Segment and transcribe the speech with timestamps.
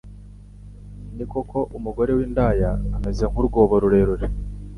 [1.15, 4.25] ni koko umugore w’indaya ameze nk’urwobo rurerure